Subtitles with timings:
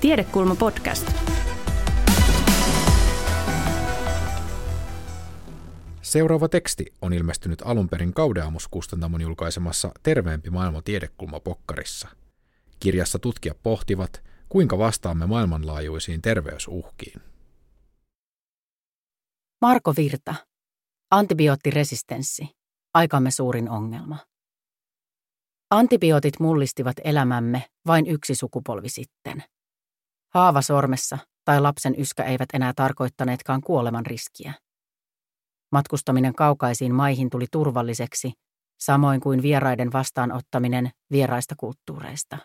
[0.00, 1.12] Tiedekulma podcast.
[6.02, 12.08] Seuraava teksti on ilmestynyt alun perin Kaudeamus-kustantamon julkaisemassa Terveempi maailma tiedekulma pokkarissa.
[12.80, 17.20] Kirjassa tutkijat pohtivat, kuinka vastaamme maailmanlaajuisiin terveysuhkiin.
[19.60, 20.34] Marko Virta.
[21.10, 22.48] Antibioottiresistenssi.
[22.94, 24.16] Aikamme suurin ongelma.
[25.70, 29.44] Antibiootit mullistivat elämämme vain yksi sukupolvi sitten.
[30.34, 34.54] Haava sormessa tai lapsen yskä eivät enää tarkoittaneetkaan kuoleman riskiä.
[35.72, 38.32] Matkustaminen kaukaisiin maihin tuli turvalliseksi,
[38.80, 42.38] samoin kuin vieraiden vastaanottaminen vieraista kulttuureista.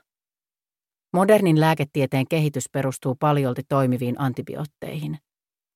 [1.14, 5.18] Modernin lääketieteen kehitys perustuu paljolti toimiviin antibiootteihin,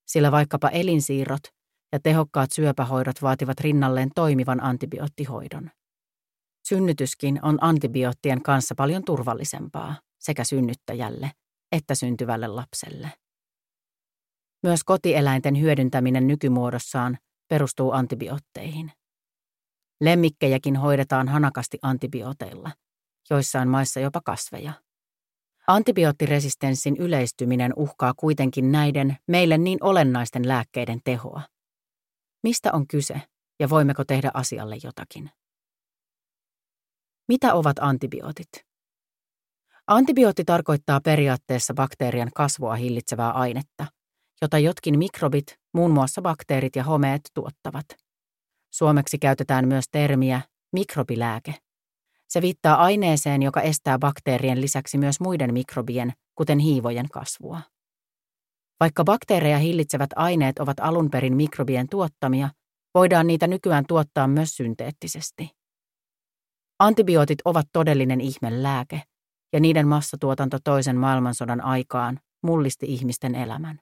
[0.08, 1.44] sillä vaikkapa elinsiirrot
[1.92, 5.72] ja tehokkaat syöpähoidot vaativat rinnalleen toimivan antibioottihoidon.
[6.68, 11.32] Synnytyskin on antibioottien kanssa paljon turvallisempaa sekä synnyttäjälle
[11.72, 13.12] että syntyvälle lapselle.
[14.64, 17.18] Myös kotieläinten hyödyntäminen nykymuodossaan
[17.48, 18.92] perustuu antibiootteihin.
[20.02, 22.72] Lemmikkejäkin hoidetaan hanakasti antibiooteilla,
[23.30, 24.74] joissain maissa jopa kasveja.
[25.68, 31.42] Antibioottiresistenssin yleistyminen uhkaa kuitenkin näiden meille niin olennaisten lääkkeiden tehoa.
[32.44, 33.22] Mistä on kyse
[33.60, 35.32] ja voimmeko tehdä asialle jotakin?
[37.28, 38.69] Mitä ovat antibiootit?
[39.92, 43.86] Antibiootti tarkoittaa periaatteessa bakteerien kasvua hillitsevää ainetta,
[44.42, 47.86] jota jotkin mikrobit, muun muassa bakteerit ja homeet, tuottavat.
[48.74, 50.42] Suomeksi käytetään myös termiä
[50.74, 51.56] mikrobilääke.
[52.28, 57.62] Se viittaa aineeseen, joka estää bakteerien lisäksi myös muiden mikrobien, kuten hiivojen kasvua.
[58.80, 62.50] Vaikka bakteereja hillitsevät aineet ovat alun perin mikrobien tuottamia,
[62.94, 65.50] voidaan niitä nykyään tuottaa myös synteettisesti.
[66.80, 69.02] Antibiootit ovat todellinen ihmelääke,
[69.54, 73.80] ja niiden massatuotanto toisen maailmansodan aikaan mullisti ihmisten elämän.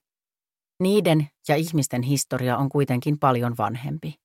[0.79, 4.15] Niiden ja ihmisten historia on kuitenkin paljon vanhempi.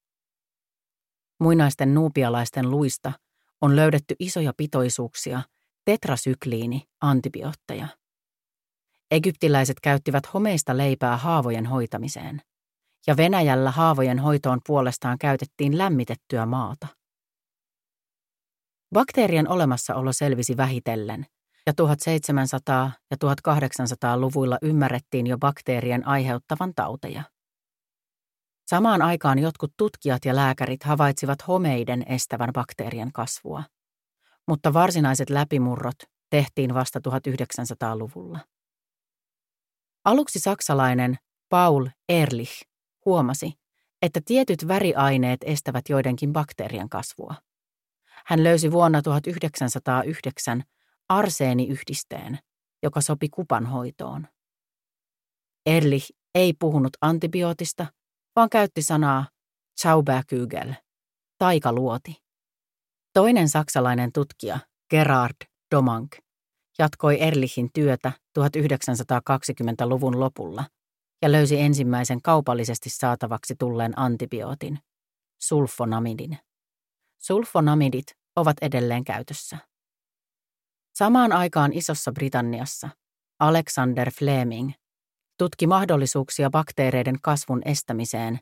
[1.40, 3.12] Muinaisten nuupialaisten luista
[3.60, 5.42] on löydetty isoja pitoisuuksia
[5.84, 7.88] tetrasykliini antibiootteja.
[9.10, 12.42] Egyptiläiset käyttivät homeista leipää haavojen hoitamiseen,
[13.06, 16.86] ja Venäjällä haavojen hoitoon puolestaan käytettiin lämmitettyä maata.
[18.92, 21.26] Bakteerien olemassaolo selvisi vähitellen,
[21.66, 27.22] ja 1700- ja 1800-luvuilla ymmärrettiin jo bakteerien aiheuttavan tauteja.
[28.66, 33.62] Samaan aikaan jotkut tutkijat ja lääkärit havaitsivat homeiden estävän bakteerien kasvua,
[34.48, 35.98] mutta varsinaiset läpimurrot
[36.30, 38.38] tehtiin vasta 1900-luvulla.
[40.04, 41.16] Aluksi saksalainen
[41.48, 42.62] Paul Ehrlich
[43.04, 43.52] huomasi,
[44.02, 47.34] että tietyt väriaineet estävät joidenkin bakteerien kasvua.
[48.26, 50.62] Hän löysi vuonna 1909
[51.08, 52.38] arseeniyhdisteen,
[52.82, 54.26] joka sopi kupan hoitoon.
[55.66, 57.86] Erlich ei puhunut antibiootista,
[58.36, 59.26] vaan käytti sanaa
[59.82, 60.74] Zauberkügel,
[61.38, 62.16] taikaluoti.
[63.12, 64.58] Toinen saksalainen tutkija,
[64.90, 65.36] Gerard
[65.74, 66.16] Domank,
[66.78, 70.64] jatkoi Erlichin työtä 1920-luvun lopulla
[71.22, 74.78] ja löysi ensimmäisen kaupallisesti saatavaksi tulleen antibiootin,
[75.42, 76.38] sulfonamidin.
[77.24, 78.06] Sulfonamidit
[78.36, 79.58] ovat edelleen käytössä.
[80.94, 82.88] Samaan aikaan Isossa Britanniassa
[83.38, 84.72] Alexander Fleming
[85.38, 88.38] tutki mahdollisuuksia bakteereiden kasvun estämiseen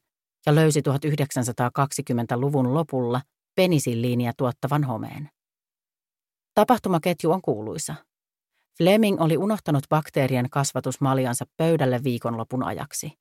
[0.47, 3.21] ja löysi 1920-luvun lopulla
[3.55, 5.31] penisilliiniä tuottavan homeen.
[6.55, 7.95] Tapahtumaketju on kuuluisa.
[8.79, 13.13] Fleming oli unohtanut bakteerien kasvatusmaljansa pöydälle viikonlopun ajaksi.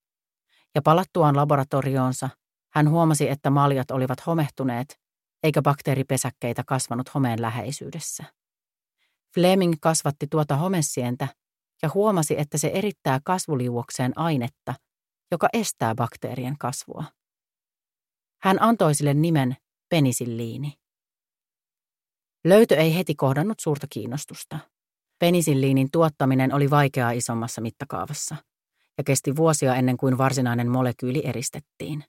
[0.74, 2.28] Ja palattuaan laboratorioonsa,
[2.72, 5.00] hän huomasi, että maljat olivat homehtuneet,
[5.42, 8.24] eikä bakteeripesäkkeitä kasvanut homeen läheisyydessä.
[9.34, 11.28] Fleming kasvatti tuota homessientä
[11.82, 14.74] ja huomasi, että se erittää kasvuliuokseen ainetta,
[15.30, 17.04] joka estää bakteerien kasvua.
[18.42, 19.56] Hän antoi sille nimen
[19.88, 20.72] penisilliini.
[22.44, 24.58] Löytö ei heti kohdannut suurta kiinnostusta.
[25.18, 28.36] Penisilliinin tuottaminen oli vaikeaa isommassa mittakaavassa
[28.98, 32.04] ja kesti vuosia ennen kuin varsinainen molekyyli eristettiin.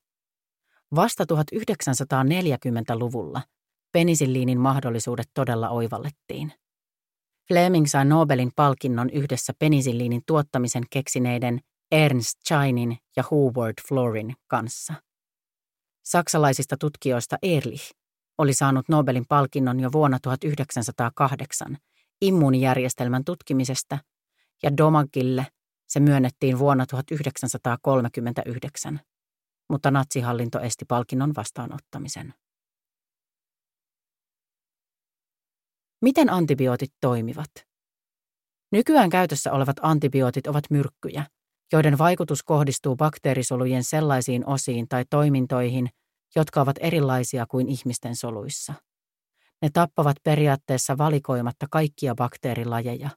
[0.94, 3.42] Vasta 1940-luvulla
[3.92, 6.52] penisilliinin mahdollisuudet todella oivallettiin.
[7.48, 11.60] Fleming sai Nobelin palkinnon yhdessä penisilliinin tuottamisen keksineiden
[11.92, 14.94] Ernst Chainin ja Howard Florin kanssa.
[16.04, 17.90] Saksalaisista tutkijoista Ehrlich
[18.38, 21.78] oli saanut Nobelin palkinnon jo vuonna 1908
[22.20, 23.98] immuunijärjestelmän tutkimisesta
[24.62, 25.46] ja Domagille
[25.88, 29.00] se myönnettiin vuonna 1939,
[29.72, 32.34] mutta natsihallinto esti palkinnon vastaanottamisen.
[36.02, 37.50] Miten antibiootit toimivat?
[38.72, 41.26] Nykyään käytössä olevat antibiootit ovat myrkkyjä,
[41.72, 45.88] joiden vaikutus kohdistuu bakteerisolujen sellaisiin osiin tai toimintoihin,
[46.36, 48.74] jotka ovat erilaisia kuin ihmisten soluissa.
[49.62, 53.10] Ne tappavat periaatteessa valikoimatta kaikkia bakteerilajeja,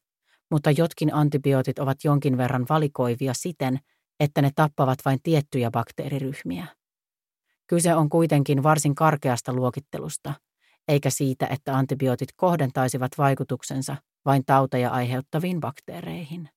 [0.52, 3.80] mutta jotkin antibiootit ovat jonkin verran valikoivia siten,
[4.20, 6.68] että ne tappavat vain tiettyjä bakteeriryhmiä.
[7.68, 10.34] Kyse on kuitenkin varsin karkeasta luokittelusta,
[10.88, 13.96] eikä siitä, että antibiootit kohdentaisivat vaikutuksensa
[14.26, 16.50] vain tauteja aiheuttaviin bakteereihin.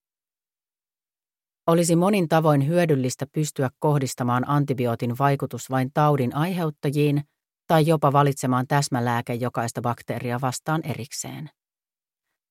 [1.67, 7.23] Olisi monin tavoin hyödyllistä pystyä kohdistamaan antibiootin vaikutus vain taudin aiheuttajiin
[7.67, 11.51] tai jopa valitsemaan täsmälääke jokaista bakteeria vastaan erikseen.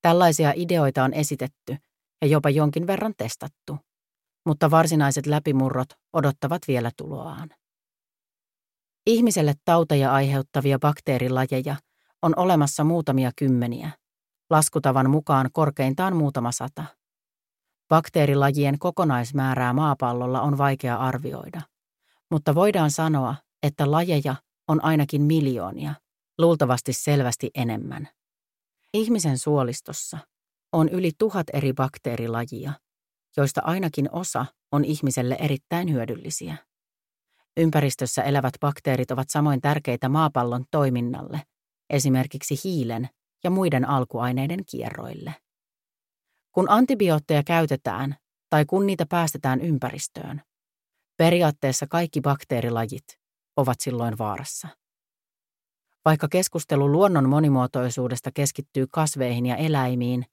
[0.02, 1.78] Tällaisia ideoita on esitetty
[2.22, 3.78] ja jopa jonkin verran testattu,
[4.48, 7.50] mutta varsinaiset läpimurrot odottavat vielä tuloaan.
[9.08, 11.76] Ihmiselle tauteja aiheuttavia bakteerilajeja
[12.22, 13.92] on olemassa muutamia kymmeniä,
[14.50, 16.84] laskutavan mukaan korkeintaan muutama sata.
[17.90, 21.62] Bakteerilajien kokonaismäärää maapallolla on vaikea arvioida,
[22.32, 24.36] mutta voidaan sanoa, että lajeja
[24.68, 25.96] on ainakin miljoonia,
[26.38, 28.08] luultavasti selvästi enemmän.
[28.94, 30.18] Ihmisen suolistossa
[30.74, 32.74] on yli tuhat eri bakteerilajia,
[33.38, 36.58] joista ainakin osa on ihmiselle erittäin hyödyllisiä.
[37.58, 41.42] Ympäristössä elävät bakteerit ovat samoin tärkeitä maapallon toiminnalle,
[41.90, 43.10] esimerkiksi hiilen
[43.44, 45.36] ja muiden alkuaineiden kierroille.
[46.52, 48.16] Kun antibiootteja käytetään
[48.50, 50.42] tai kun niitä päästetään ympäristöön,
[51.18, 53.06] periaatteessa kaikki bakteerilajit
[53.56, 54.68] ovat silloin vaarassa.
[56.06, 60.26] Vaikka keskustelu luonnon monimuotoisuudesta keskittyy kasveihin ja eläimiin,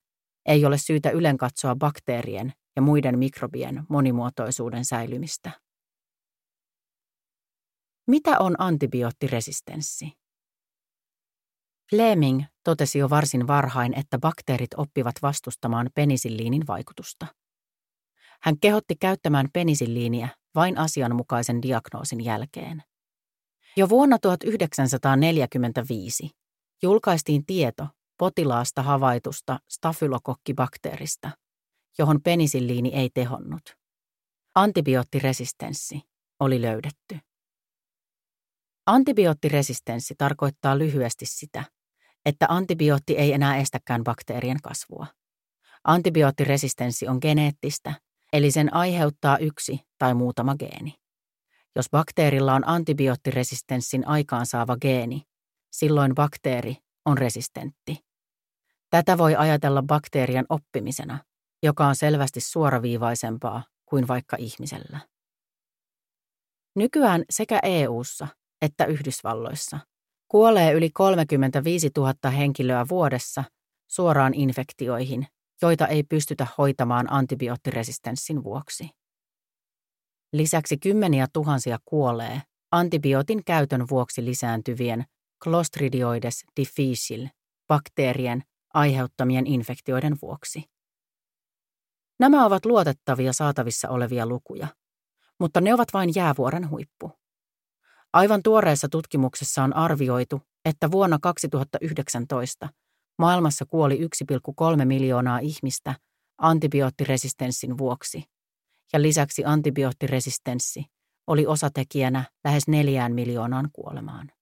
[0.47, 5.51] ei ole syytä ylenkatsoa bakteerien ja muiden mikrobien monimuotoisuuden säilymistä.
[8.07, 10.13] Mitä on antibioottiresistenssi?
[11.91, 17.27] Fleming totesi jo varsin varhain, että bakteerit oppivat vastustamaan penisilliinin vaikutusta.
[18.43, 22.83] Hän kehotti käyttämään penisilliiniä vain asianmukaisen diagnoosin jälkeen.
[23.77, 26.31] Jo vuonna 1945
[26.83, 27.89] julkaistiin tieto
[28.19, 31.31] potilaasta havaitusta stafylokokkibakteerista,
[31.99, 33.63] johon penisilliini ei tehonnut.
[34.55, 36.03] Antibioottiresistenssi
[36.41, 37.19] oli löydetty.
[38.87, 41.65] Antibioottiresistenssi tarkoittaa lyhyesti sitä,
[42.25, 45.07] että antibiootti ei enää estäkään bakteerien kasvua.
[45.85, 47.95] Antibioottiresistenssi on geneettistä,
[48.33, 50.95] eli sen aiheuttaa yksi tai muutama geeni.
[51.77, 55.23] Jos bakteerilla on antibioottiresistenssin aikaansaava geeni,
[55.73, 57.99] silloin bakteeri on resistentti.
[58.91, 61.19] Tätä voi ajatella bakteerien oppimisena,
[61.65, 65.01] joka on selvästi suoraviivaisempaa kuin vaikka ihmisellä.
[66.77, 68.29] Nykyään sekä EU:ssa
[68.63, 69.79] että Yhdysvalloissa
[70.29, 73.45] kuolee yli 35 000 henkilöä vuodessa
[73.91, 75.27] suoraan infektioihin,
[75.63, 78.91] joita ei pystytä hoitamaan antibioottiresistenssin vuoksi.
[80.33, 85.05] Lisäksi kymmeniä tuhansia kuolee antibiootin käytön vuoksi lisääntyvien
[85.45, 87.31] Clostridioides difficile
[87.69, 88.43] bakteerien
[88.75, 90.74] aiheuttamien infektioiden vuoksi.
[92.21, 94.69] Nämä ovat luotettavia saatavissa olevia lukuja,
[95.41, 97.13] mutta ne ovat vain jäävuoren huippu.
[98.13, 102.69] Aivan tuoreessa tutkimuksessa on arvioitu, että vuonna 2019
[103.19, 105.95] maailmassa kuoli 1,3 miljoonaa ihmistä
[106.39, 108.25] antibioottiresistenssin vuoksi,
[108.93, 110.85] ja lisäksi antibioottiresistenssi
[111.27, 114.33] oli osatekijänä lähes neljään miljoonaan kuolemaan.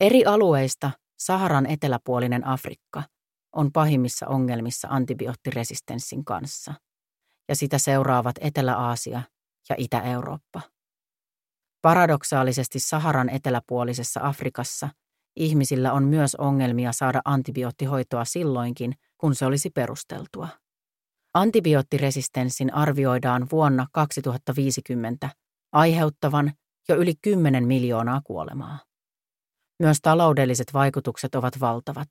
[0.00, 3.02] Eri alueista Saharan eteläpuolinen Afrikka
[3.56, 6.74] on pahimmissa ongelmissa antibioottiresistenssin kanssa,
[7.48, 9.22] ja sitä seuraavat Etelä-Aasia
[9.68, 10.60] ja Itä-Eurooppa.
[11.82, 14.88] Paradoksaalisesti Saharan eteläpuolisessa Afrikassa
[15.36, 20.48] ihmisillä on myös ongelmia saada antibioottihoitoa silloinkin, kun se olisi perusteltua.
[21.34, 25.30] Antibioottiresistenssin arvioidaan vuonna 2050
[25.72, 26.52] aiheuttavan
[26.88, 28.78] jo yli 10 miljoonaa kuolemaa.
[29.82, 32.08] Myös taloudelliset vaikutukset ovat valtavat.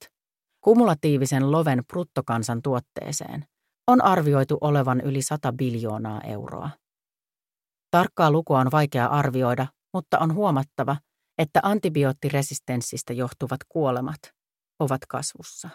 [0.65, 3.45] Kumulatiivisen loven bruttokansantuotteeseen
[3.87, 6.69] on arvioitu olevan yli 100 biljoonaa euroa.
[7.91, 10.97] Tarkkaa lukua on vaikea arvioida, mutta on huomattava,
[11.37, 14.19] että antibioottiresistenssistä johtuvat kuolemat
[14.79, 15.69] ovat kasvussa.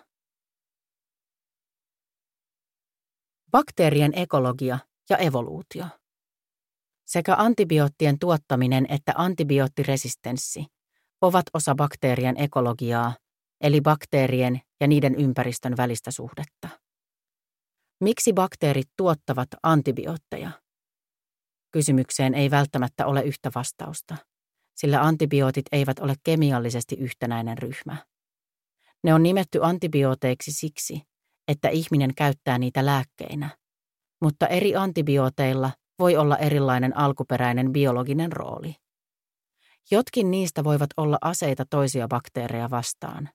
[3.51, 4.79] Bakteerien ekologia
[5.11, 5.85] ja evoluutio.
[7.07, 10.67] Sekä antibioottien tuottaminen että antibioottiresistenssi
[11.21, 13.15] ovat osa bakteerien ekologiaa,
[13.61, 16.69] eli bakteerien ja niiden ympäristön välistä suhdetta.
[18.01, 20.51] Miksi bakteerit tuottavat antibiootteja?
[21.71, 24.17] Kysymykseen ei välttämättä ole yhtä vastausta,
[24.75, 27.97] sillä antibiootit eivät ole kemiallisesti yhtenäinen ryhmä.
[29.05, 31.03] Ne on nimetty antibiooteiksi siksi,
[31.49, 33.51] että ihminen käyttää niitä lääkkeinä,
[34.21, 38.75] mutta eri antibiooteilla voi olla erilainen alkuperäinen biologinen rooli.
[39.91, 43.29] Jotkin niistä voivat olla aseita toisia bakteereja vastaan,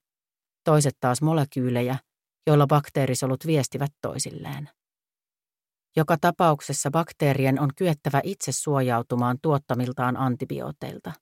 [0.66, 1.98] toiset taas molekyylejä,
[2.46, 4.68] joilla bakteerisolut viestivät toisilleen.
[5.96, 11.12] Joka tapauksessa bakteerien on kyettävä itse suojautumaan tuottamiltaan antibiooteilta.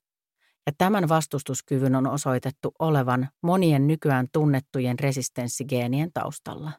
[0.65, 6.71] Ja tämän vastustuskyvyn on osoitettu olevan monien nykyään tunnettujen resistenssigeenien taustalla.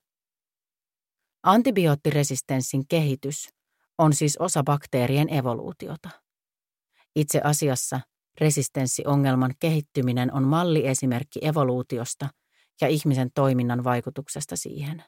[1.42, 3.48] Antibioottiresistenssin kehitys
[3.98, 6.10] on siis osa bakteerien evoluutiota.
[7.16, 8.00] Itse asiassa
[8.40, 12.28] resistenssiongelman kehittyminen on malliesimerkki evoluutiosta
[12.80, 15.04] ja ihmisen toiminnan vaikutuksesta siihen.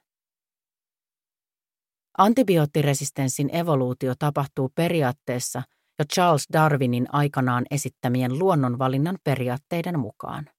[2.19, 5.63] Antibioottiresistenssin evoluutio tapahtuu periaatteessa
[5.99, 10.51] jo Charles Darwinin aikanaan esittämien luonnonvalinnan periaatteiden mukaan.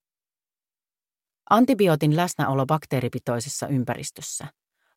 [1.50, 4.48] Antibiootin läsnäolo bakteeripitoisessa ympäristössä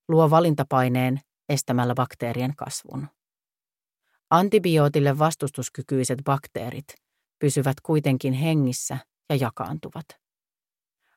[0.09, 3.09] luo valintapaineen estämällä bakteerien kasvun.
[4.31, 6.95] Antibiootille vastustuskykyiset bakteerit
[7.39, 10.22] pysyvät kuitenkin hengissä ja jakaantuvat.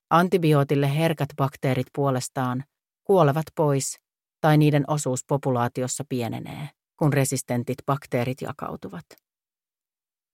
[0.09, 2.63] Antibiootille herkät bakteerit puolestaan
[3.03, 3.99] kuolevat pois
[4.41, 6.69] tai niiden osuus populaatiossa pienenee,
[6.99, 9.05] kun resistentit bakteerit jakautuvat.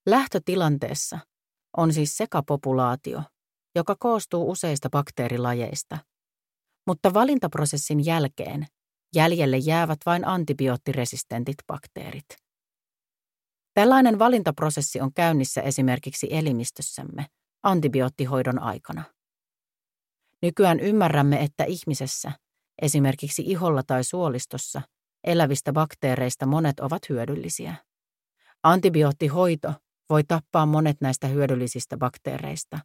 [0.05, 1.19] Lähtötilanteessa
[1.77, 3.23] on siis sekapopulaatio,
[3.75, 5.97] joka koostuu useista bakteerilajeista,
[6.87, 8.67] mutta valintaprosessin jälkeen
[9.15, 12.25] jäljelle jäävät vain antibioottiresistentit bakteerit.
[13.73, 17.25] Tällainen valintaprosessi on käynnissä esimerkiksi elimistössämme
[17.63, 19.03] antibioottihoidon aikana.
[20.41, 22.31] Nykyään ymmärrämme, että ihmisessä,
[22.81, 24.81] esimerkiksi iholla tai suolistossa,
[25.23, 27.75] elävistä bakteereista monet ovat hyödyllisiä.
[28.63, 29.73] Antibioottihoito
[30.09, 32.79] voi tappaa monet näistä hyödyllisistä bakteereista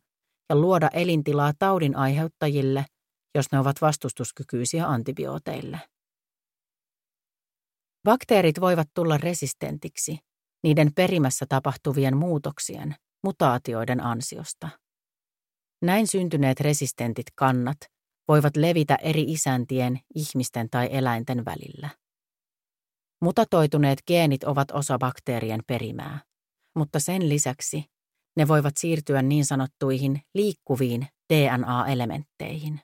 [0.49, 2.85] ja luoda elintilaa taudin aiheuttajille,
[3.35, 5.81] jos ne ovat vastustuskykyisiä antibiooteille.
[8.05, 10.19] Bakteerit voivat tulla resistentiksi
[10.63, 12.95] niiden perimässä tapahtuvien muutoksien,
[13.25, 14.69] mutaatioiden ansiosta.
[15.83, 17.77] Näin syntyneet resistentit kannat
[18.29, 21.91] voivat levitä eri isäntien, ihmisten tai eläinten välillä.
[23.23, 26.21] Mutatoituneet geenit ovat osa bakteerien perimää,
[26.77, 27.85] mutta sen lisäksi
[28.37, 32.81] ne voivat siirtyä niin sanottuihin liikkuviin DNA-elementteihin.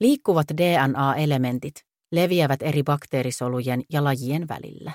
[0.00, 1.74] Liikkuvat DNA-elementit
[2.12, 4.92] leviävät eri bakteerisolujen ja lajien välillä.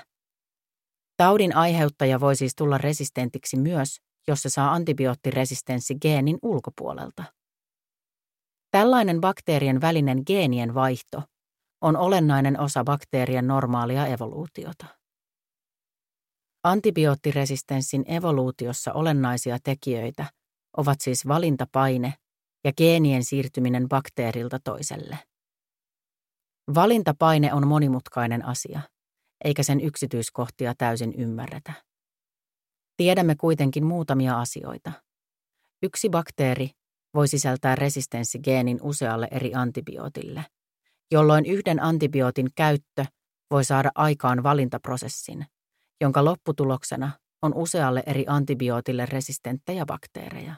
[1.16, 7.24] Taudin aiheuttaja voi siis tulla resistentiksi myös, jos se saa antibioottiresistenssi geenin ulkopuolelta.
[8.70, 11.22] Tällainen bakteerien välinen geenien vaihto
[11.80, 14.86] on olennainen osa bakteerien normaalia evoluutiota.
[16.64, 20.26] Antibioottiresistenssin evoluutiossa olennaisia tekijöitä
[20.76, 22.14] ovat siis valintapaine
[22.64, 25.18] ja geenien siirtyminen bakteerilta toiselle.
[26.74, 28.80] Valintapaine on monimutkainen asia,
[29.44, 31.85] eikä sen yksityiskohtia täysin ymmärretä.
[32.96, 34.92] Tiedämme kuitenkin muutamia asioita.
[35.82, 36.70] Yksi bakteeri
[37.14, 40.44] voi sisältää resistenssigeenin usealle eri antibiootille,
[41.10, 43.04] jolloin yhden antibiootin käyttö
[43.50, 45.46] voi saada aikaan valintaprosessin,
[46.00, 47.10] jonka lopputuloksena
[47.42, 50.54] on usealle eri antibiootille resistenttejä bakteereja.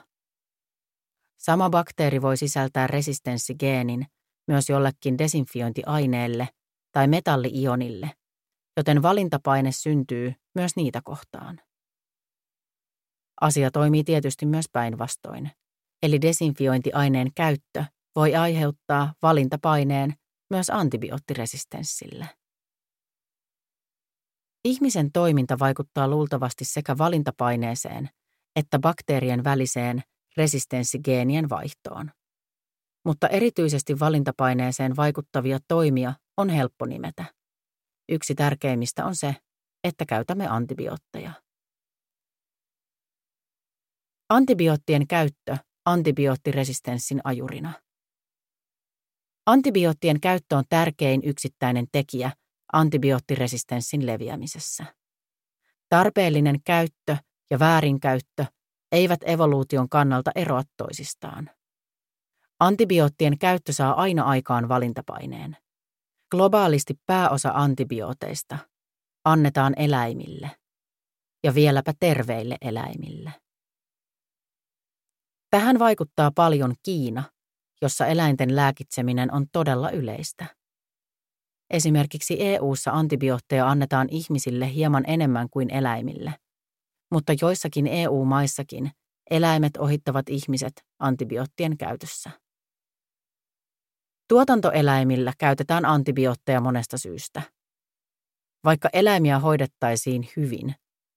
[1.39, 4.07] Sama bakteeri voi sisältää resistenssigeenin
[4.49, 6.49] myös jollekin desinfiointiaineelle
[6.93, 8.11] tai metalliionille,
[8.77, 11.61] joten valintapaine syntyy myös niitä kohtaan.
[13.41, 15.51] Asia toimii tietysti myös päinvastoin,
[16.03, 17.85] eli desinfiointiaineen käyttö
[18.17, 20.15] voi aiheuttaa valintapaineen
[20.51, 22.29] myös antibioottiresistenssille.
[24.65, 28.11] Ihmisen toiminta vaikuttaa luultavasti sekä valintapaineeseen
[28.59, 30.03] että bakteerien väliseen
[30.37, 32.11] resistenssigeenien vaihtoon.
[33.05, 37.25] Mutta erityisesti valintapaineeseen vaikuttavia toimia on helppo nimetä.
[38.09, 39.37] Yksi tärkeimmistä on se,
[39.85, 41.33] että käytämme antibiootteja.
[44.31, 47.73] Antibioottien käyttö antibioottiresistenssin ajurina.
[49.47, 52.33] Antibioottien käyttö on tärkein yksittäinen tekijä
[52.73, 54.85] antibioottiresistenssin leviämisessä.
[55.89, 57.17] Tarpeellinen käyttö
[57.51, 58.45] ja väärinkäyttö
[58.93, 61.51] eivät evoluution kannalta eroa toisistaan.
[62.61, 65.57] Antibioottien käyttö saa aina aikaan valintapaineen.
[66.31, 68.59] Globaalisti pääosa antibiooteista
[69.25, 70.51] annetaan eläimille
[71.45, 73.33] ja vieläpä terveille eläimille.
[75.51, 77.23] Tähän vaikuttaa paljon Kiina,
[77.83, 80.47] jossa eläinten lääkitseminen on todella yleistä.
[81.71, 86.35] Esimerkiksi EU:ssa antibiootteja annetaan ihmisille hieman enemmän kuin eläimille,
[87.13, 88.91] mutta joissakin EU-maissakin
[89.31, 92.31] eläimet ohittavat ihmiset antibioottien käytössä.
[94.29, 97.43] Tuotantoeläimillä käytetään antibiootteja monesta syystä.
[98.65, 100.75] Vaikka eläimiä hoidettaisiin hyvin,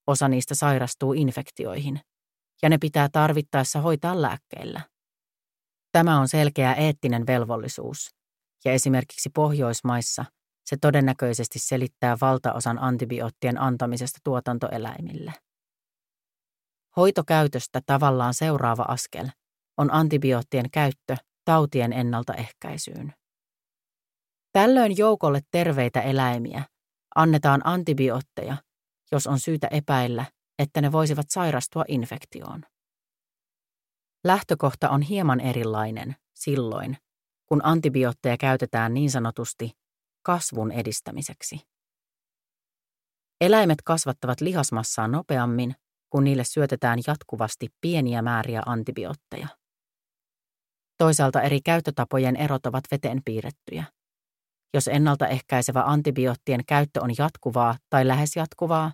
[0.08, 2.00] osa niistä sairastuu infektioihin,
[2.62, 4.82] ja ne pitää tarvittaessa hoitaa lääkkeillä.
[5.92, 8.10] Tämä on selkeä eettinen velvollisuus,
[8.66, 10.26] ja esimerkiksi Pohjoismaissa
[10.66, 15.34] se todennäköisesti selittää valtaosan antibioottien antamisesta tuotantoeläimille.
[16.98, 19.28] Hoitokäytöstä tavallaan seuraava askel
[19.78, 21.16] on antibioottien käyttö
[21.46, 23.14] tautien ennaltaehkäisyyn.
[24.52, 26.64] Tällöin joukolle terveitä eläimiä
[27.16, 28.58] annetaan antibiootteja,
[29.12, 30.26] jos on syytä epäillä,
[30.62, 32.64] että ne voisivat sairastua infektioon.
[34.24, 36.98] Lähtökohta on hieman erilainen silloin,
[37.46, 39.72] kun antibiootteja käytetään niin sanotusti
[40.24, 41.60] kasvun edistämiseksi.
[43.42, 45.76] Eläimet kasvattavat lihasmassaa nopeammin,
[46.10, 49.48] kun niille syötetään jatkuvasti pieniä määriä antibiootteja.
[50.98, 53.84] Toisaalta eri käyttötapojen erot ovat veteen piirrettyjä.
[54.74, 58.92] Jos ennaltaehkäisevä antibioottien käyttö on jatkuvaa tai lähes jatkuvaa,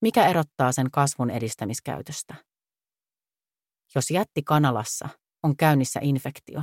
[0.00, 2.34] mikä erottaa sen kasvun edistämiskäytöstä?
[3.94, 5.08] Jos jätti kanalassa
[5.42, 6.62] on käynnissä infektio,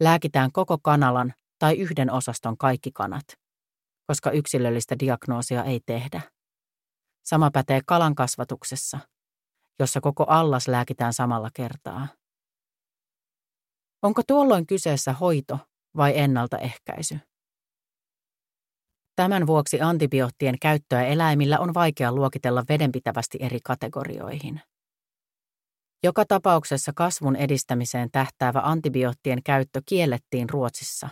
[0.00, 3.24] lääkitään koko kanalan tai yhden osaston kaikki kanat,
[4.06, 6.20] koska yksilöllistä diagnoosia ei tehdä.
[7.24, 8.98] Sama pätee kalan kasvatuksessa,
[9.78, 12.08] jossa koko allas lääkitään samalla kertaa.
[14.02, 15.58] Onko tuolloin kyseessä hoito
[15.96, 17.18] vai ennaltaehkäisy?
[19.16, 24.60] Tämän vuoksi antibioottien käyttöä eläimillä on vaikea luokitella vedenpitävästi eri kategorioihin.
[26.02, 31.08] Joka tapauksessa kasvun edistämiseen tähtäävä antibioottien käyttö kiellettiin Ruotsissa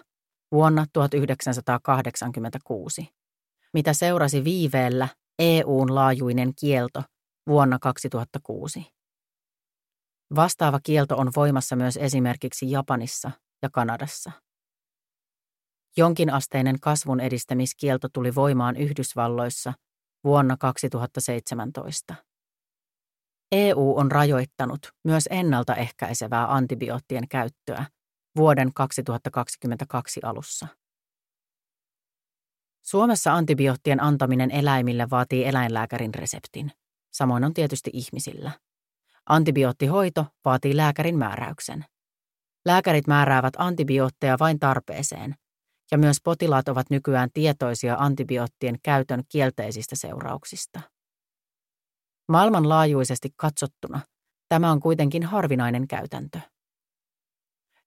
[0.52, 3.08] vuonna 1986,
[3.74, 5.08] mitä seurasi viiveellä
[5.38, 7.02] EUn laajuinen kielto
[7.48, 8.86] vuonna 2006.
[10.36, 13.30] Vastaava kielto on voimassa myös esimerkiksi Japanissa
[13.62, 14.32] ja Kanadassa.
[15.96, 19.72] Jonkinasteinen kasvun edistämiskielto tuli voimaan Yhdysvalloissa
[20.24, 22.14] vuonna 2017.
[23.52, 27.86] EU on rajoittanut myös ennaltaehkäisevää antibioottien käyttöä
[28.36, 30.66] vuoden 2022 alussa.
[32.84, 36.72] Suomessa antibioottien antaminen eläimille vaatii eläinlääkärin reseptin.
[37.12, 38.50] Samoin on tietysti ihmisillä.
[39.26, 41.84] Antibioottihoito vaatii lääkärin määräyksen.
[42.66, 45.34] Lääkärit määräävät antibiootteja vain tarpeeseen,
[45.90, 50.80] ja myös potilaat ovat nykyään tietoisia antibioottien käytön kielteisistä seurauksista.
[52.28, 54.00] Maailmanlaajuisesti katsottuna
[54.48, 56.40] tämä on kuitenkin harvinainen käytäntö.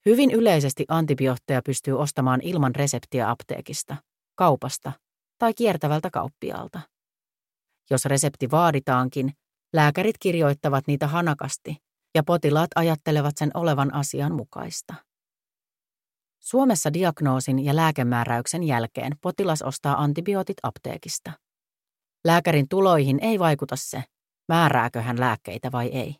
[0.06, 3.96] Hyvin yleisesti antibiootteja pystyy ostamaan ilman reseptiä apteekista,
[4.36, 4.92] kaupasta
[5.38, 6.80] tai kiertävältä kauppiaalta.
[7.90, 9.34] Jos resepti vaaditaankin,
[9.74, 11.78] lääkärit kirjoittavat niitä hanakasti
[12.16, 15.07] ja potilaat ajattelevat sen olevan asian mukaista.
[16.40, 21.32] Suomessa diagnoosin ja lääkemääräyksen jälkeen potilas ostaa antibiootit apteekista.
[22.26, 24.04] Lääkärin tuloihin ei vaikuta se,
[24.48, 26.16] määrääkö hän lääkkeitä vai ei.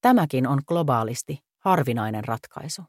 [0.00, 2.82] Tämäkin on globaalisti harvinainen ratkaisu.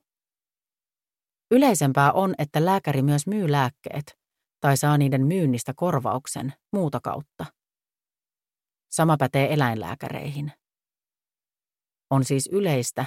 [1.51, 4.19] Yleisempää on, että lääkäri myös myy lääkkeet
[4.59, 7.45] tai saa niiden myynnistä korvauksen muuta kautta.
[8.91, 10.51] Sama pätee eläinlääkäreihin.
[12.09, 13.05] On siis yleistä,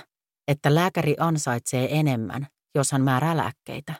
[0.48, 3.94] että lääkäri ansaitsee enemmän, jos hän määrää lääkkeitä.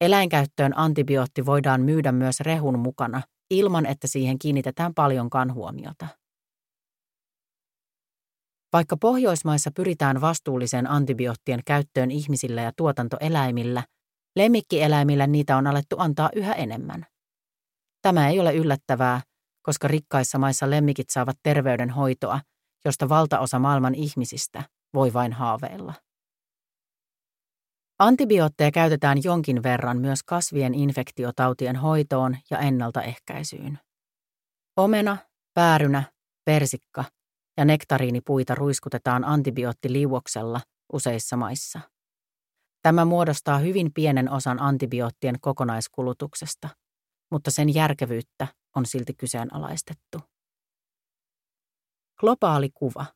[0.00, 6.06] Eläinkäyttöön antibiootti voidaan myydä myös rehun mukana ilman, että siihen kiinnitetään paljonkaan huomiota.
[8.72, 13.82] Vaikka Pohjoismaissa pyritään vastuulliseen antibioottien käyttöön ihmisillä ja tuotantoeläimillä,
[14.36, 17.06] lemmikkieläimillä niitä on alettu antaa yhä enemmän.
[18.02, 19.20] Tämä ei ole yllättävää,
[19.62, 22.40] koska rikkaissa maissa lemmikit saavat terveydenhoitoa,
[22.84, 24.62] josta valtaosa maailman ihmisistä
[24.94, 25.94] voi vain haaveilla.
[28.02, 33.78] Antibiootteja käytetään jonkin verran myös kasvien infektiotautien hoitoon ja ennaltaehkäisyyn.
[34.76, 35.16] Omena,
[35.54, 36.02] päärynä,
[36.44, 37.04] persikka
[37.56, 40.60] ja nektariinipuita ruiskutetaan antibioottiliuoksella
[40.92, 41.80] useissa maissa.
[42.82, 46.68] Tämä muodostaa hyvin pienen osan antibioottien kokonaiskulutuksesta,
[47.30, 50.18] mutta sen järkevyyttä on silti kyseenalaistettu.
[52.20, 53.06] Globaali kuva.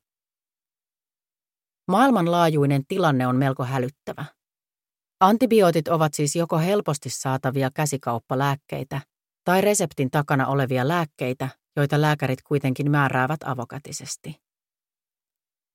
[1.87, 4.36] Maailmanlaajuinen tilanne on melko hälyttävä.
[5.19, 9.01] Antibiootit ovat siis joko helposti saatavia käsikauppalääkkeitä
[9.43, 14.35] tai reseptin takana olevia lääkkeitä, joita lääkärit kuitenkin määräävät avokätisesti.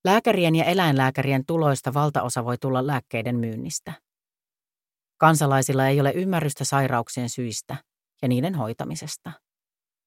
[0.05, 3.93] Lääkärien ja eläinlääkärien tuloista valtaosa voi tulla lääkkeiden myynnistä.
[5.19, 7.77] Kansalaisilla ei ole ymmärrystä sairauksien syistä
[8.23, 9.33] ja niiden hoitamisesta.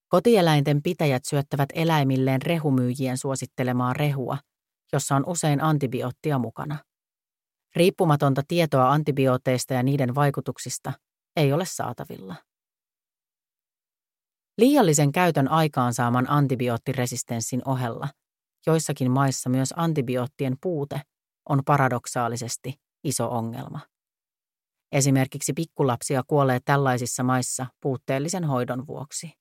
[0.07, 4.37] Kotieläinten pitäjät syöttävät eläimilleen rehumyyjien suosittelemaa rehua,
[4.93, 6.77] jossa on usein antibioottia mukana.
[7.75, 10.93] Riippumatonta tietoa antibiooteista ja niiden vaikutuksista
[11.35, 12.35] ei ole saatavilla.
[14.57, 18.07] Liiallisen käytön aikaansaaman antibioottiresistenssin ohella
[18.65, 21.01] joissakin maissa myös antibioottien puute
[21.49, 23.79] on paradoksaalisesti iso ongelma.
[24.91, 29.31] Esimerkiksi pikkulapsia kuolee tällaisissa maissa puutteellisen hoidon vuoksi.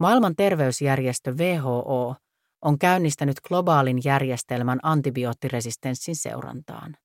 [0.00, 2.16] Maailman terveysjärjestö WHO
[2.62, 6.96] on käynnistänyt globaalin järjestelmän antibioottiresistenssin seurantaan.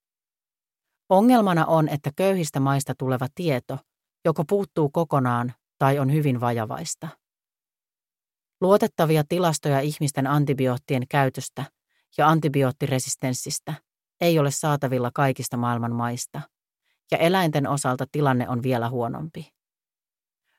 [1.09, 3.77] Ongelmana on, että köyhistä maista tuleva tieto
[4.25, 7.07] joko puuttuu kokonaan tai on hyvin vajavaista.
[8.61, 11.65] Luotettavia tilastoja ihmisten antibioottien käytöstä
[12.17, 13.73] ja antibioottiresistenssistä
[14.21, 16.41] ei ole saatavilla kaikista maailman maista,
[17.11, 19.53] ja eläinten osalta tilanne on vielä huonompi.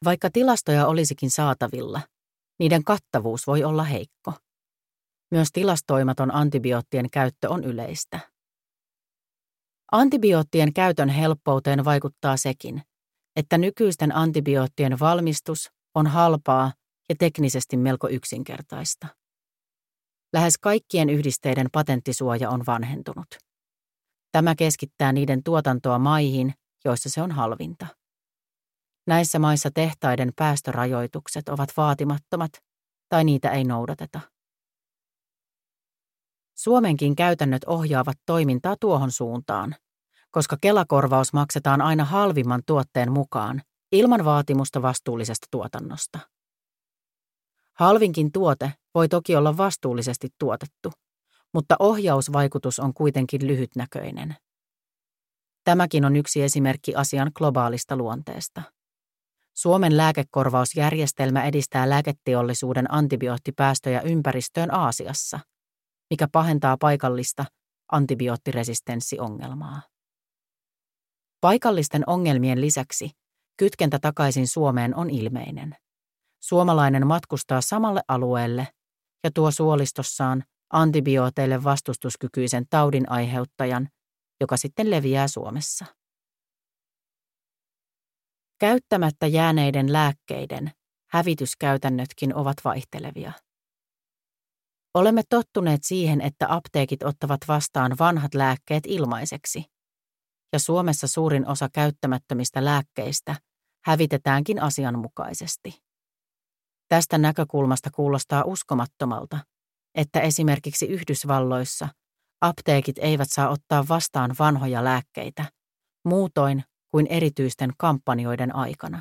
[0.05, 2.01] Vaikka tilastoja olisikin saatavilla,
[2.59, 4.33] niiden kattavuus voi olla heikko.
[5.35, 8.21] Myös tilastoimaton antibioottien käyttö on yleistä.
[9.93, 12.83] Antibioottien käytön helppouteen vaikuttaa sekin,
[13.37, 16.73] että nykyisten antibioottien valmistus on halpaa
[17.09, 19.07] ja teknisesti melko yksinkertaista.
[20.33, 23.27] Lähes kaikkien yhdisteiden patenttisuoja on vanhentunut.
[24.33, 27.87] Tämä keskittää niiden tuotantoa maihin, joissa se on halvinta.
[29.07, 32.53] Näissä maissa tehtaiden päästörajoitukset ovat vaatimattomat
[33.09, 34.34] tai niitä ei noudateta.
[36.55, 39.75] Suomenkin käytännöt ohjaavat toimintaa tuohon suuntaan,
[40.31, 43.63] koska kelakorvaus maksetaan aina halvimman tuotteen mukaan,
[43.93, 46.19] ilman vaatimusta vastuullisesta tuotannosta.
[47.75, 50.93] Halvinkin tuote voi toki olla vastuullisesti tuotettu,
[51.55, 54.37] mutta ohjausvaikutus on kuitenkin lyhytnäköinen.
[55.65, 58.63] Tämäkin on yksi esimerkki asian globaalista luonteesta.
[59.55, 65.41] Suomen lääkekorvausjärjestelmä edistää lääketeollisuuden antibioottipäästöjä ympäristöön Aasiassa,
[66.11, 67.45] mikä pahentaa paikallista
[67.93, 69.83] antibioottiresistenssiongelmaa.
[71.41, 73.11] Paikallisten ongelmien lisäksi
[73.57, 75.77] kytkentä takaisin Suomeen on ilmeinen.
[76.41, 78.69] Suomalainen matkustaa samalle alueelle
[79.25, 83.89] ja tuo suolistossaan antibiooteille vastustuskykyisen taudin aiheuttajan,
[84.41, 85.85] joka sitten leviää Suomessa.
[88.59, 90.71] Käyttämättä jääneiden lääkkeiden
[91.11, 93.33] hävityskäytännötkin ovat vaihtelevia.
[94.95, 99.65] Olemme tottuneet siihen, että apteekit ottavat vastaan vanhat lääkkeet ilmaiseksi,
[100.53, 103.37] ja Suomessa suurin osa käyttämättömistä lääkkeistä
[103.85, 105.83] hävitetäänkin asianmukaisesti.
[106.89, 109.39] Tästä näkökulmasta kuulostaa uskomattomalta,
[109.95, 111.89] että esimerkiksi Yhdysvalloissa
[112.41, 115.45] apteekit eivät saa ottaa vastaan vanhoja lääkkeitä,
[116.05, 119.01] muutoin kuin erityisten kampanjoiden aikana.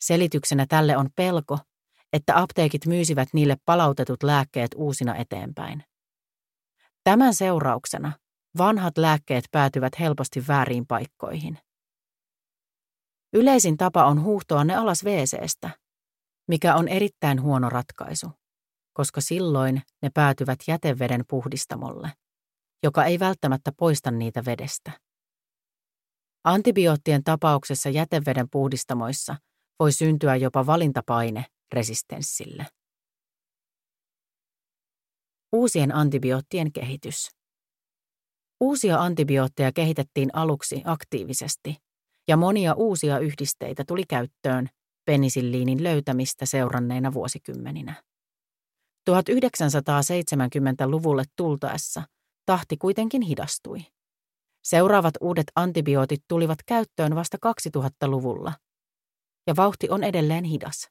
[0.00, 1.58] Selityksenä tälle on pelko,
[2.12, 5.84] että apteekit myysivät niille palautetut lääkkeet uusina eteenpäin.
[7.04, 8.12] Tämän seurauksena
[8.58, 11.58] vanhat lääkkeet päätyvät helposti vääriin paikkoihin.
[13.32, 15.70] Yleisin tapa on huuhtoa ne alas WCstä,
[16.48, 18.30] mikä on erittäin huono ratkaisu,
[18.92, 22.12] koska silloin ne päätyvät jäteveden puhdistamolle,
[22.82, 24.92] joka ei välttämättä poista niitä vedestä.
[26.44, 29.36] Antibioottien tapauksessa jäteveden puhdistamoissa
[29.78, 32.66] voi syntyä jopa valintapaine resistenssille.
[35.52, 37.28] Uusien antibioottien kehitys.
[38.60, 41.76] Uusia antibiootteja kehitettiin aluksi aktiivisesti,
[42.28, 44.68] ja monia uusia yhdisteitä tuli käyttöön
[45.04, 48.02] penisilliinin löytämistä seuranneina vuosikymmeninä.
[49.10, 52.02] 1970-luvulle tultaessa
[52.46, 53.80] tahti kuitenkin hidastui.
[54.64, 58.52] Seuraavat uudet antibiootit tulivat käyttöön vasta 2000-luvulla,
[59.46, 60.90] ja vauhti on edelleen hidas.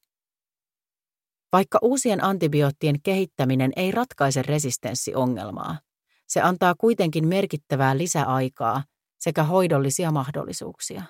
[1.51, 5.79] Vaikka uusien antibioottien kehittäminen ei ratkaise resistenssiongelmaa,
[6.27, 8.83] se antaa kuitenkin merkittävää lisäaikaa
[9.19, 11.03] sekä hoidollisia mahdollisuuksia.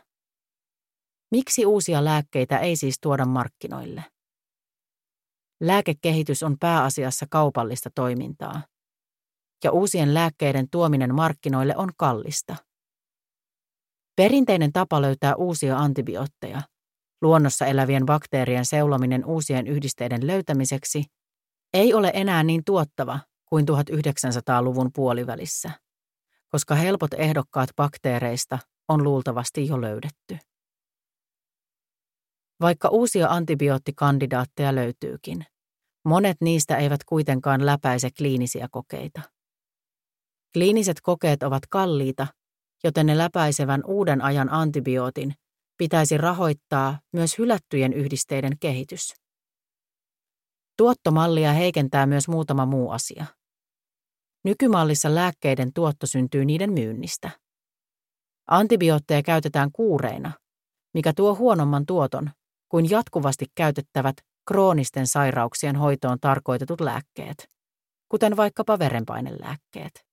[1.32, 4.04] Miksi uusia lääkkeitä ei siis tuoda markkinoille?
[5.62, 8.62] Lääkekehitys on pääasiassa kaupallista toimintaa,
[9.64, 12.56] ja uusien lääkkeiden tuominen markkinoille on kallista.
[14.16, 16.62] Perinteinen tapa löytää uusia antibiootteja,
[17.22, 21.04] luonnossa elävien bakteerien seulominen uusien yhdisteiden löytämiseksi,
[21.74, 25.72] ei ole enää niin tuottava kuin 1900-luvun puolivälissä,
[26.50, 30.38] koska helpot ehdokkaat bakteereista on luultavasti jo löydetty.
[32.62, 35.46] Vaikka uusia antibioottikandidaatteja löytyykin,
[36.06, 39.22] monet niistä eivät kuitenkaan läpäise kliinisiä kokeita.
[40.54, 42.28] Kliiniset kokeet ovat kalliita,
[42.84, 45.34] joten ne läpäisevän uuden ajan antibiootin
[45.80, 49.14] pitäisi rahoittaa myös hylättyjen yhdisteiden kehitys.
[50.78, 53.26] Tuottomallia heikentää myös muutama muu asia.
[54.44, 57.30] Nykymallissa lääkkeiden tuotto syntyy niiden myynnistä.
[58.48, 60.32] Antibiootteja käytetään kuureina,
[60.94, 62.32] mikä tuo huonomman tuoton
[62.70, 64.16] kuin jatkuvasti käytettävät
[64.48, 67.48] kroonisten sairauksien hoitoon tarkoitetut lääkkeet,
[68.10, 70.06] kuten vaikkapa verenpainelääkkeet.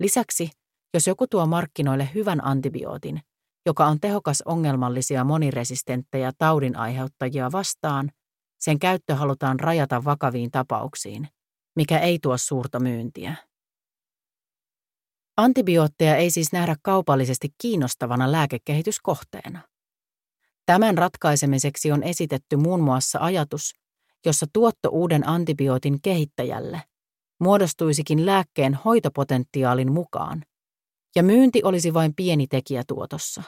[0.00, 0.50] Lisäksi,
[0.94, 3.20] jos joku tuo markkinoille hyvän antibiootin,
[3.66, 8.10] joka on tehokas ongelmallisia moniresistenttejä taudin aiheuttajia vastaan,
[8.60, 11.28] sen käyttö halutaan rajata vakaviin tapauksiin,
[11.76, 13.36] mikä ei tuo suurta myyntiä.
[15.36, 19.60] Antibiootteja ei siis nähdä kaupallisesti kiinnostavana lääkekehityskohteena.
[20.66, 23.72] Tämän ratkaisemiseksi on esitetty muun muassa ajatus,
[24.26, 26.82] jossa tuotto uuden antibiootin kehittäjälle
[27.42, 30.42] muodostuisikin lääkkeen hoitopotentiaalin mukaan,
[31.16, 33.42] ja myynti olisi vain pieni tekijä tuotossa.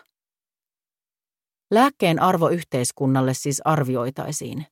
[1.70, 4.66] Lääkkeen arvo yhteiskunnalle siis arvioitaisiin,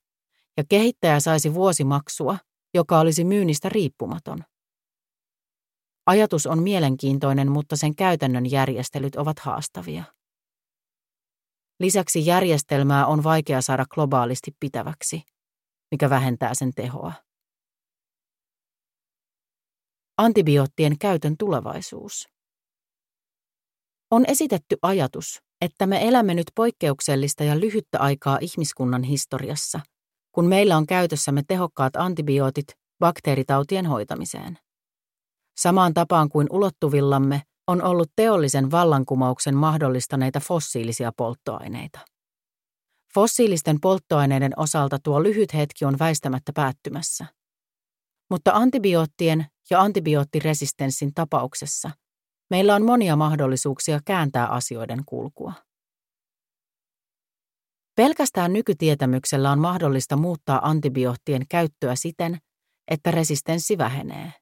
[0.56, 2.38] ja kehittäjä saisi vuosimaksua,
[2.74, 4.44] joka olisi myynnistä riippumaton.
[6.06, 10.04] Ajatus on mielenkiintoinen, mutta sen käytännön järjestelyt ovat haastavia.
[11.80, 15.22] Lisäksi järjestelmää on vaikea saada globaalisti pitäväksi,
[15.90, 17.12] mikä vähentää sen tehoa.
[20.18, 22.28] Antibioottien käytön tulevaisuus.
[24.12, 29.80] On esitetty ajatus, että me elämme nyt poikkeuksellista ja lyhyttä aikaa ihmiskunnan historiassa,
[30.32, 32.66] kun meillä on käytössämme tehokkaat antibiootit
[32.98, 34.58] bakteeritautien hoitamiseen.
[35.58, 41.98] Samaan tapaan kuin ulottuvillamme on ollut teollisen vallankumouksen mahdollistaneita fossiilisia polttoaineita.
[43.14, 47.26] Fossiilisten polttoaineiden osalta tuo lyhyt hetki on väistämättä päättymässä.
[48.30, 51.90] Mutta antibioottien ja antibioottiresistenssin tapauksessa
[52.52, 55.52] meillä on monia mahdollisuuksia kääntää asioiden kulkua.
[57.96, 62.38] Pelkästään nykytietämyksellä on mahdollista muuttaa antibioottien käyttöä siten,
[62.88, 64.32] että resistenssi vähenee.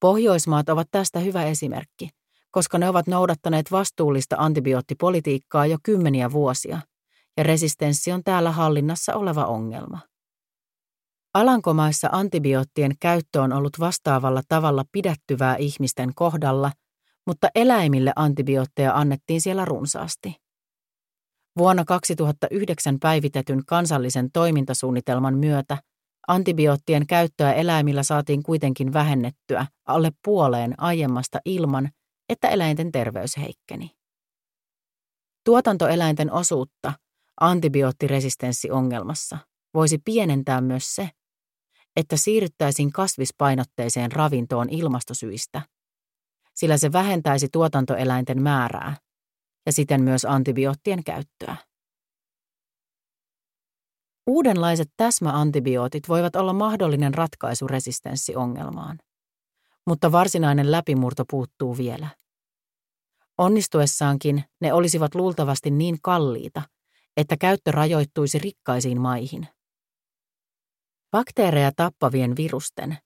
[0.00, 2.08] Pohjoismaat ovat tästä hyvä esimerkki,
[2.50, 6.80] koska ne ovat noudattaneet vastuullista antibioottipolitiikkaa jo kymmeniä vuosia,
[7.36, 9.98] ja resistenssi on täällä hallinnassa oleva ongelma.
[11.34, 16.70] Alankomaissa antibioottien käyttö on ollut vastaavalla tavalla pidättyvää ihmisten kohdalla,
[17.26, 20.36] mutta eläimille antibiootteja annettiin siellä runsaasti.
[21.58, 25.78] Vuonna 2009 päivitetyn kansallisen toimintasuunnitelman myötä
[26.28, 31.90] Antibioottien käyttöä eläimillä saatiin kuitenkin vähennettyä alle puoleen aiemmasta ilman,
[32.28, 33.90] että eläinten terveys heikkeni.
[35.44, 36.92] Tuotantoeläinten osuutta
[37.40, 39.38] antibioottiresistenssiongelmassa
[39.74, 41.10] voisi pienentää myös se,
[41.96, 45.62] että siirryttäisiin kasvispainotteiseen ravintoon ilmastosyistä,
[46.54, 48.96] sillä se vähentäisi tuotantoeläinten määrää
[49.66, 51.56] ja siten myös antibioottien käyttöä.
[54.26, 58.98] Uudenlaiset täsmäantibiootit voivat olla mahdollinen ratkaisu resistenssiongelmaan,
[59.86, 62.08] mutta varsinainen läpimurto puuttuu vielä.
[63.38, 66.62] Onnistuessaankin ne olisivat luultavasti niin kalliita,
[67.16, 69.48] että käyttö rajoittuisi rikkaisiin maihin.
[71.10, 72.98] Bakteereja tappavien virusten,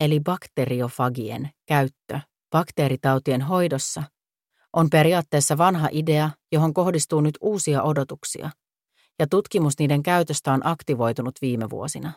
[0.00, 2.20] eli bakteriofagien, käyttö
[2.52, 4.02] bakteeritautien hoidossa
[4.72, 8.50] on periaatteessa vanha idea, johon kohdistuu nyt uusia odotuksia–
[9.18, 12.12] ja tutkimus niiden käytöstä on aktivoitunut viime vuosina.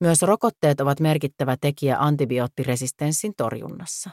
[0.00, 4.10] Myös rokotteet ovat merkittävä tekijä antibioottiresistenssin torjunnassa.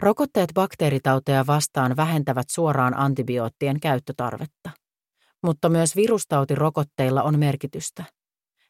[0.00, 4.70] Rokotteet bakteeritauteja vastaan vähentävät suoraan antibioottien käyttötarvetta,
[5.42, 8.04] mutta myös virustautirokotteilla on merkitystä,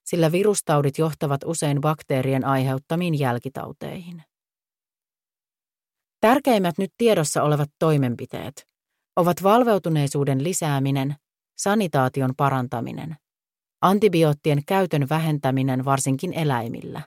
[0.05, 4.23] sillä virustaudit johtavat usein bakteerien aiheuttamiin jälkitauteihin.
[6.23, 8.67] Tärkeimmät nyt tiedossa olevat toimenpiteet
[9.17, 11.17] ovat valveutuneisuuden lisääminen
[11.59, 13.17] sanitaation parantaminen,
[13.81, 17.03] antibioottien käytön vähentäminen varsinkin eläimillä,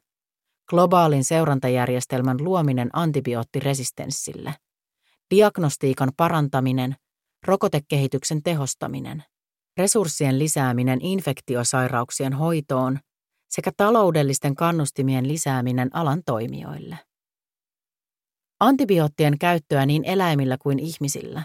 [0.69, 4.53] globaalin seurantajärjestelmän luominen antibioottiresistenssille,
[5.35, 6.95] diagnostiikan parantaminen,
[7.47, 9.23] rokotekehityksen tehostaminen,
[9.77, 12.99] resurssien lisääminen infektiosairauksien hoitoon
[13.49, 16.97] sekä taloudellisten kannustimien lisääminen alan toimijoille.
[18.65, 21.43] Antibioottien käyttöä niin eläimillä kuin ihmisillä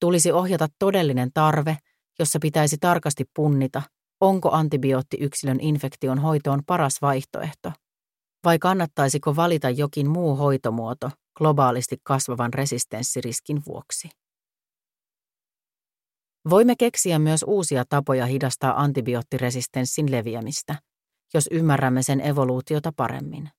[0.00, 1.76] tulisi ohjata todellinen tarve
[2.18, 3.82] jossa pitäisi tarkasti punnita,
[4.20, 7.72] onko antibiootti yksilön infektion hoitoon paras vaihtoehto,
[8.44, 14.08] vai kannattaisiko valita jokin muu hoitomuoto globaalisti kasvavan resistenssiriskin vuoksi.
[16.50, 20.76] Voimme keksiä myös uusia tapoja hidastaa antibioottiresistenssin leviämistä,
[21.34, 23.50] jos ymmärrämme sen evoluutiota paremmin.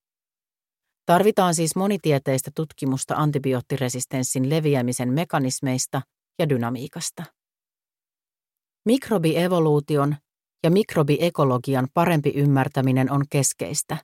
[1.07, 6.01] Tarvitaan siis monitieteistä tutkimusta antibioottiresistenssin leviämisen mekanismeista
[6.39, 7.23] ja dynamiikasta.
[8.85, 10.15] Mikrobievoluution
[10.63, 13.97] ja mikrobiekologian parempi ymmärtäminen on keskeistä,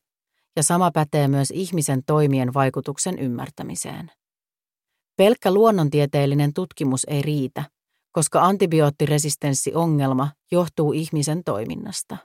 [0.55, 4.11] ja sama pätee myös ihmisen toimien vaikutuksen ymmärtämiseen.
[5.17, 7.63] Pelkkä luonnontieteellinen tutkimus ei riitä,
[8.11, 12.17] koska antibioottiresistenssiongelma johtuu ihmisen toiminnasta.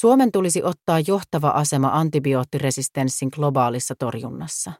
[0.00, 4.72] Suomen tulisi ottaa johtava asema antibioottiresistenssin globaalissa torjunnassa.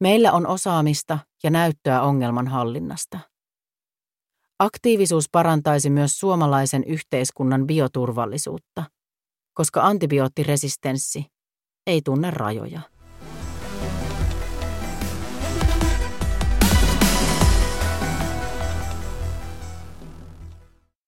[0.00, 3.18] Meillä on osaamista ja näyttöä ongelman hallinnasta.
[4.58, 8.84] Aktiivisuus parantaisi myös suomalaisen yhteiskunnan bioturvallisuutta,
[9.54, 11.26] koska antibioottiresistenssi
[11.86, 12.80] ei tunne rajoja.